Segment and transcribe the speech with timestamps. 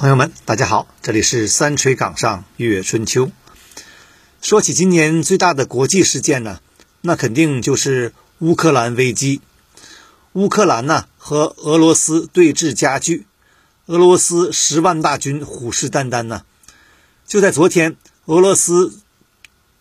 [0.00, 3.30] 朋友们，大家好，这里是三锤岗上阅春秋。
[4.40, 6.60] 说起今年最大的国际事件呢，
[7.02, 9.42] 那肯定就是乌克兰危机。
[10.32, 13.26] 乌克兰呢和俄罗斯对峙加剧，
[13.84, 16.44] 俄罗斯十万大军虎视眈眈呢。
[17.26, 19.00] 就在昨天，俄罗斯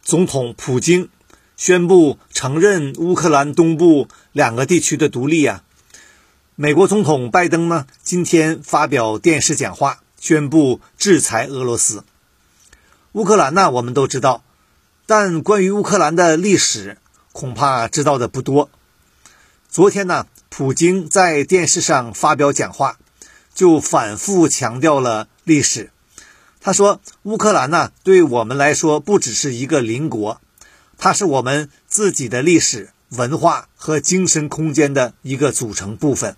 [0.04, 1.07] 总统普京
[1.55, 5.63] 宣布承认乌克兰东部两个地区的独立呀。
[6.55, 12.04] 美国总统拜登呢，今天发表电视讲话，宣布制裁俄罗斯。
[13.14, 14.43] 乌克兰呢，我们都知道，
[15.05, 16.97] 但关于乌克兰的历史，
[17.32, 18.69] 恐怕知道的不多。
[19.69, 22.97] 昨天呢，普京在电视上发表讲话，
[23.54, 25.92] 就反复强调了历史。
[26.61, 30.42] 他说：“乌克兰呢，对我们来说不只是一个邻国，
[30.97, 36.36] 它是我们自己的历史文化和精神空间的一个组成部分。”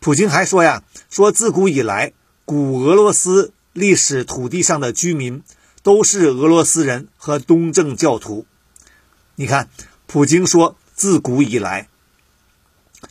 [0.00, 2.12] 普京还说呀，说自古以来，
[2.46, 5.42] 古俄罗斯历史土地上的居民
[5.82, 8.44] 都是俄罗斯人和东正教徒。
[9.36, 9.70] 你看，
[10.06, 11.88] 普京说自古以来，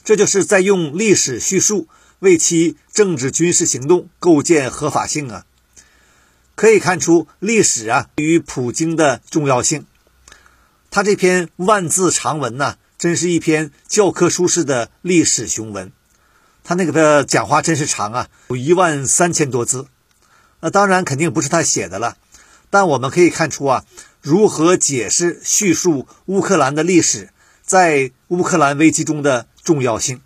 [0.04, 1.88] 这就是在用历史叙述
[2.20, 5.46] 为其政治军事行动构建合法性啊。
[6.54, 9.88] 可以看出历史啊对于普京的重要性。
[10.92, 15.92] 他这篇万字长文呐，真是一篇教科书式的历史雄文。
[16.64, 19.88] 他那个的讲话真是长啊，有一万三千多字。
[20.62, 22.16] 那当然肯定不是他写的了，
[22.70, 23.84] 但我们可以看出啊，
[24.22, 30.22] 如何解释叙述乌克兰的历史在乌克兰危机中的重要性。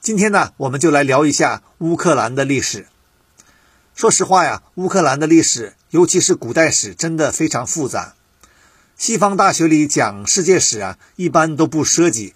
[0.00, 2.86] 今天呢，我们就来聊一下乌克兰的历史。
[3.94, 8.14] 说实话呀，乌克兰的历史，尤其是古代史，真的非常复杂。
[8.96, 12.34] 西方大学里讲世界史啊，一般都不涉及。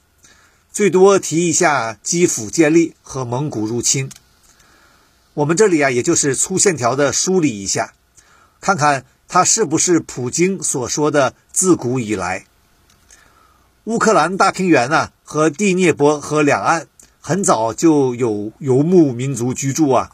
[0.73, 4.11] 最多提一下基辅建立和蒙古入侵。
[5.35, 7.93] 我们这里啊，也就是粗线条的梳理一下，
[8.59, 12.47] 看看它是不是普京所说的自古以来。
[13.85, 16.87] 乌克兰大平原呢和第聂伯河两岸
[17.21, 20.13] 很早就有游牧民族居住啊，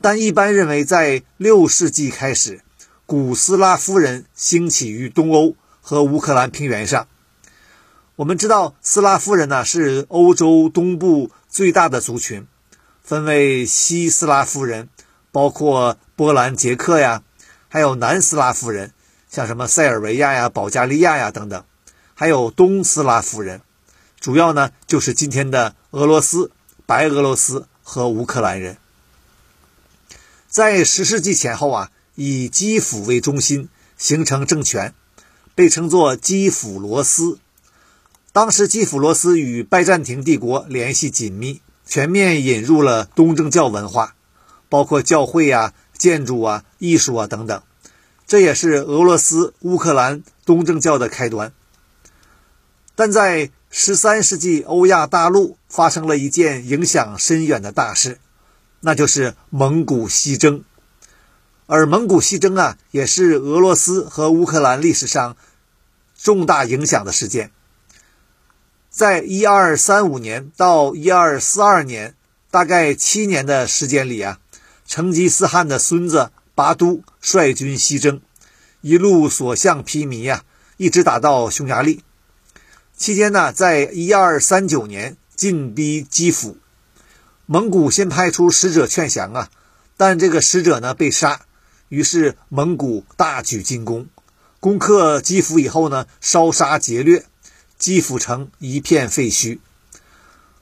[0.00, 2.60] 但一般认为在六世纪开始，
[3.04, 7.08] 古斯拉夫人兴起于东欧和乌克兰平原上。
[8.16, 12.46] 我们知道，斯拉夫人呢是欧洲东部最大的族群，
[13.02, 14.88] 分为西斯拉夫人，
[15.30, 17.22] 包括波兰、捷克呀，
[17.68, 18.94] 还有南斯拉夫人，
[19.28, 21.62] 像什么塞尔维亚呀、保加利亚呀等等，
[22.14, 23.60] 还有东斯拉夫人，
[24.18, 26.50] 主要呢就是今天的俄罗斯、
[26.86, 28.78] 白俄罗斯和乌克兰人。
[30.48, 33.68] 在十世纪前后啊，以基辅为中心
[33.98, 34.94] 形成政权，
[35.54, 37.38] 被称作基辅罗斯。
[38.36, 44.14] 当时基辅罗斯与拜占庭帝国联系紧密，全面引入了东正教文化，
[44.68, 47.62] 包括教会啊、建筑啊、艺术啊等等。
[48.26, 51.54] 这也是俄罗斯乌克兰东正教的开端。
[52.94, 58.18] 但在十三世纪，欧亚大陆发生了一件影响深远的大事，
[58.80, 60.62] 那就是蒙古西征。
[61.64, 65.38] 而蒙古西征啊，也是俄罗斯和乌克兰历史上
[66.14, 67.50] 重大影响的事件。
[68.96, 72.14] 在一二三五年到一二四二年，
[72.50, 74.38] 大概七年的时间里啊，
[74.86, 78.22] 成吉思汗的孙子拔都率军西征，
[78.80, 80.44] 一路所向披靡呀，
[80.78, 82.02] 一直打到匈牙利。
[82.96, 86.56] 期间呢，在一二三九年进逼基辅，
[87.44, 89.50] 蒙古先派出使者劝降啊，
[89.98, 91.42] 但这个使者呢被杀，
[91.90, 94.06] 于是蒙古大举进攻，
[94.58, 97.26] 攻克基辅以后呢，烧杀劫掠。
[97.78, 99.58] 基辅城一片废墟。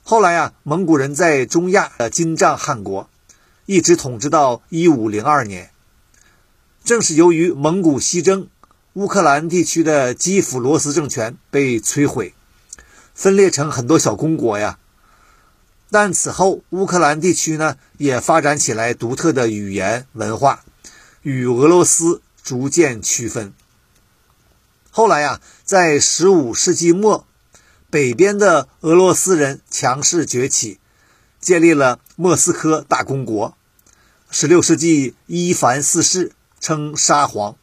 [0.02, 3.08] 后来呀，蒙古人在中亚的金帐汗国，
[3.66, 5.70] 一直统治到一五零二年。
[6.84, 8.48] 正是由于蒙古西征，
[8.92, 12.34] 乌克兰地区的基辅罗斯政权被摧毁，
[13.14, 14.78] 分裂成很多小公国呀。
[15.90, 20.64] 但此后，乌克兰地区呢也发展起来独特的语言文化，
[21.22, 23.54] 与俄罗斯逐渐区分。
[24.90, 27.26] 后来呀，在十五世纪末，
[27.88, 30.78] 北边的俄罗斯人强势崛起，
[31.40, 33.56] 建立了莫斯科大公国。
[34.30, 37.56] 十六世纪，伊凡四世称沙皇。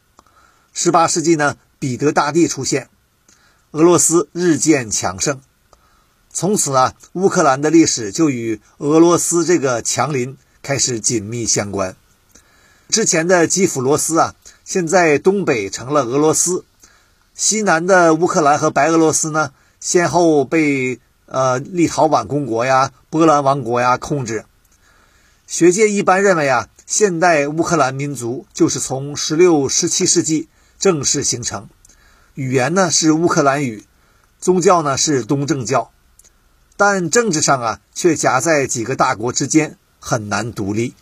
[0.72, 2.90] 十八世纪呢，彼得大帝出现，
[3.70, 5.40] 俄罗斯日渐强盛。
[6.32, 11.94] 从此啊，乌克兰的历史就与俄罗斯这个强邻开始紧密相关。
[12.88, 14.34] 之前的基辅罗斯啊，
[14.64, 16.64] 现在东北成了俄罗斯。
[17.44, 24.44] 西南的乌克兰和白俄罗斯呢，先后被呃立陶宛公国呀、波兰王国呀控制。
[25.48, 30.48] 学界一般认为啊，现代乌克兰民族就是从十六、十七世纪
[30.78, 31.68] 正式形成，
[32.34, 33.82] 语言呢是乌克兰语，
[34.38, 35.90] 宗教呢是东正教，
[36.76, 40.94] 但政治上啊却夹在几个大国之间，很难独立。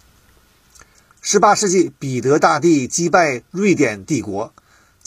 [1.21, 4.55] 十八世纪，彼得大帝击败瑞典帝国，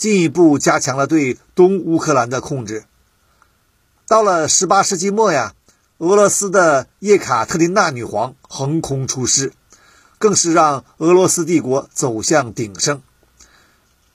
[0.04, 2.84] 进一步加强了对东乌克兰的控制。
[4.06, 5.54] 到了十八世纪末呀。
[5.98, 9.52] 俄罗斯的叶卡特琳娜女皇横空出世，
[10.18, 13.00] 更是让俄罗斯帝国走向鼎盛。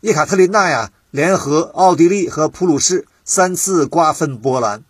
[0.02, 4.84] 叶卡特琳娜呀，联合奥地利和普鲁士三次瓜分波兰，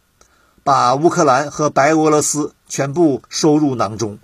[0.63, 4.18] 把乌克兰和白俄罗斯全部收入囊中。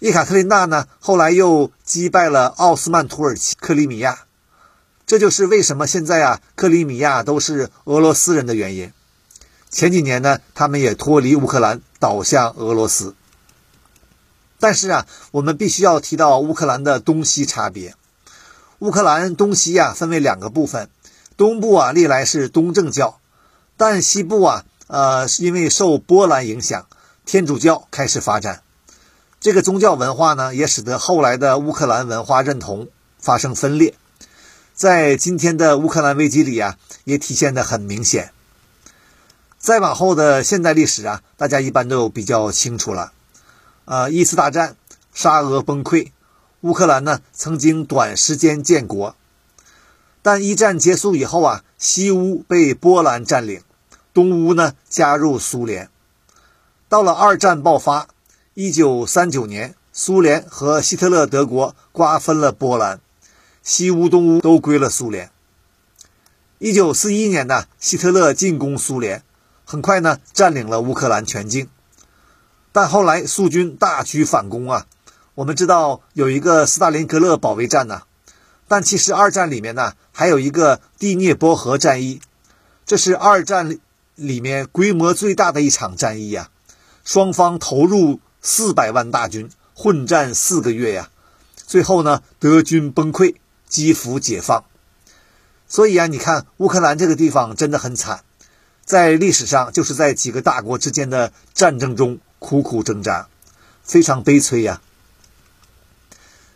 [0.00, 4.24] 叶卡特琳娜呢，后来又击败了奥斯曼土耳其克里米亚，
[5.12, 8.94] 这就是为什么现在啊，克里米亚都是俄罗斯人的原因。
[9.68, 13.14] 前几年呢，他们也脱离乌克兰，倒向俄罗斯。
[14.58, 17.94] 但是啊，我们必须要提到乌克兰的东西差别。
[18.78, 20.88] 乌克兰东西啊，分为两个部分，
[21.36, 23.20] 东部啊历来是东正教，
[23.76, 26.86] 但西部啊，呃，是因为受波兰影响，
[27.26, 28.62] 天主教开始发展。
[29.40, 32.88] 这个宗教文化呢，也使得后来的乌克兰文化认同
[33.18, 33.94] 发生分裂，
[34.82, 38.32] 在今天的乌克兰危机里啊，也体现得很明显。
[39.56, 43.12] 再往后的现代历史啊，大家一般都比较清楚了。
[43.84, 44.74] 呃，一次大战，
[45.14, 46.10] 沙俄崩溃，
[46.62, 49.14] 乌克兰呢曾经短时间建国，
[50.20, 53.62] 但一战结束以后啊，西乌被波兰占领，
[54.12, 55.88] 东乌呢加入苏联。
[56.88, 58.08] 到了二战爆发，
[58.54, 62.98] 一九三九年，苏联和希特勒德国瓜分了波兰，
[63.62, 65.30] 西乌东乌都归了苏联。
[66.58, 69.22] 一九四一年呢，希特勒进攻苏联。
[69.64, 71.68] 很快呢，占领了乌克兰全境，
[72.72, 74.86] 但后来苏军大举反攻啊。
[75.34, 78.02] 我们知道有一个斯大林格勒保卫战呢，
[78.68, 82.20] 但其实二战里面呢还有一个第聂伯河战役，
[82.84, 83.78] 这是二战
[84.16, 86.50] 里面规模最大的一场战役呀。
[87.04, 91.08] 双方投入四百万大军，混战四个月呀，
[91.56, 93.36] 最后呢德军崩溃，
[93.72, 94.64] 基辅解放。
[95.66, 98.22] 所以啊，你看乌克兰这个地方真的很惨。
[98.84, 103.28] 在历史上，就是在几个大国之间的战争中苦苦挣扎，
[103.82, 104.82] 非常悲催呀。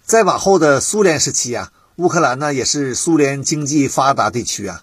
[0.04, 4.82] 再往后的苏联时期啊，乌克兰呢也是苏联经济发达地区啊。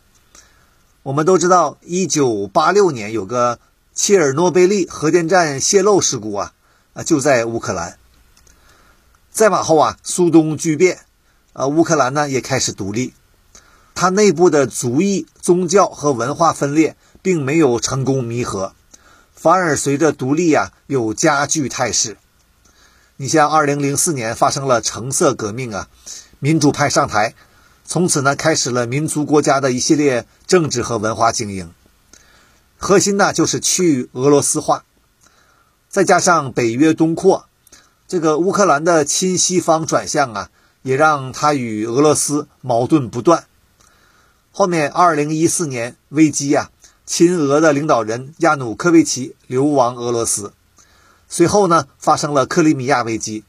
[1.04, 3.60] 我们都知道，一九八六年有个
[3.94, 6.54] 切尔诺贝利核电站泄漏事故啊，
[6.94, 8.00] 啊就在乌克兰。
[9.30, 11.06] 再往后啊，苏东剧变，
[11.54, 13.14] 啊乌克兰呢也开始独立，
[13.96, 16.98] 它内部的族裔、宗教和文化分裂。
[17.24, 18.74] 并没有成功弥合，
[19.34, 22.18] 反而随着独立呀有加剧态势。
[23.16, 25.88] 你像二零零四年发生了橙色革命啊，
[26.40, 27.34] 民主派上台，
[27.86, 31.72] 从此呢开始了民族国家的一系列政治和文化经营。
[32.78, 34.84] 核心呢就是去俄罗斯化，
[35.88, 37.48] 再加上北约东扩，
[38.06, 40.50] 这个乌克兰的亲西方转向啊，
[40.84, 43.48] 也让他与俄罗斯矛盾不断。
[44.52, 46.70] 后面二零一四年危机呀。
[47.06, 50.54] 亲俄的领导人亚努科维奇流亡俄罗斯，
[51.28, 53.44] 随后呢发生了克里米亚危机，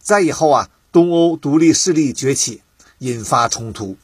[0.00, 2.62] 再以后啊东欧独立势力崛起，
[2.98, 3.96] 引发冲突，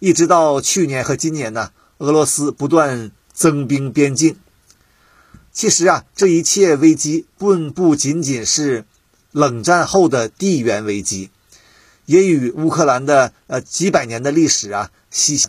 [0.00, 4.36] 一直到去年和今年呢俄罗斯不断增兵边境。
[5.50, 8.84] 其实啊这一切危机不不仅仅是
[9.32, 11.30] 冷战后的地缘危机，
[12.08, 15.48] 也与乌克兰的呃几百年的历史啊息息。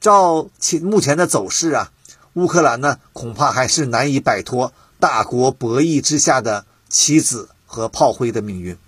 [0.00, 1.90] 照其目前的走势啊，
[2.34, 8.78] 乌克兰呢恐怕还是难以摆脱大国博弈之下的棋子和炮灰的命运。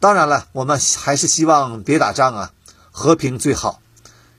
[0.00, 2.52] 当然了，我们还是希望别打仗啊，
[2.90, 3.82] 和平最好。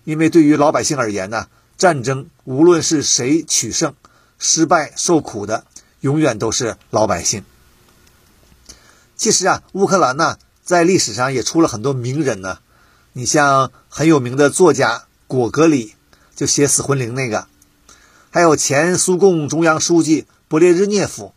[0.05, 3.93] 因为对于老百姓而言呢，战争无论是谁取胜，
[4.39, 5.65] 失败受苦的
[6.00, 7.46] 永远都是老百姓。
[9.15, 12.59] 其实啊，乌克兰呢在历史上也出了很多名人呢，
[13.13, 15.05] 你像很有名的作家。
[15.25, 15.95] 果戈里
[16.35, 17.47] 就写《死魂灵》那个，
[18.29, 21.33] 还有前苏共中央书记勃列日涅夫。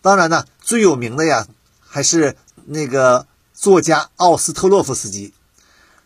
[0.00, 1.46] 当然呢，最有名的呀，
[1.78, 2.34] 还是
[2.64, 5.32] 那个作家奥斯特洛夫斯基。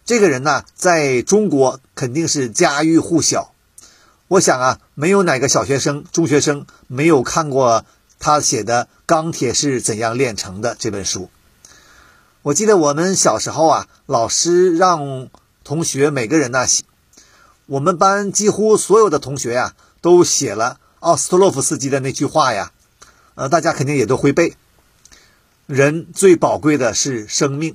[0.05, 3.55] 这个人呢，在中国肯定是家喻户晓。
[4.29, 7.87] 我想啊，没有哪个小学生、中学生没有看过
[8.19, 11.31] 他写的《钢铁是怎样炼成的》这本书。
[12.47, 15.29] 我记得我们小时候啊，老师让。
[15.65, 16.65] 同学每个人呢，
[17.67, 22.71] 我们班几乎所有的同学呀，都写了奥斯特洛夫斯基的那句话呀，
[23.35, 24.55] 呃，大家肯定也都会背。
[25.67, 27.75] 人最宝贵的是生命，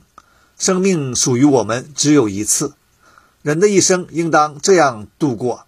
[0.57, 2.71] 生命属于我们只有一次。
[3.41, 5.65] 人的一生应当这样度过：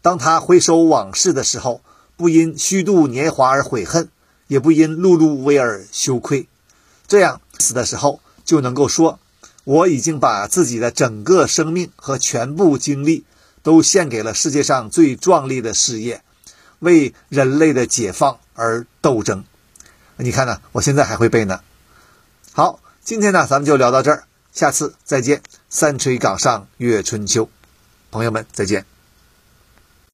[0.00, 1.82] 当他回首往事的时候，
[2.16, 4.08] 不因虚度年华而悔恨，
[4.46, 6.48] 也不因碌碌无为而羞愧。
[7.06, 9.20] 这样死的时候就能够说
[9.64, 13.26] ：“我已经把自己的整个生命和全部精力
[13.62, 16.22] 都献给了世界上最壮丽的事业，
[16.78, 19.44] 为人类的解放而斗争。”
[20.16, 20.62] 你看呢？
[20.72, 21.60] 我现在还会背呢。
[22.52, 25.42] 好，今天呢，咱们就聊到这儿，下次再见。
[25.68, 27.50] 三吹岗上月春秋，
[28.10, 28.97] 朋友们再见。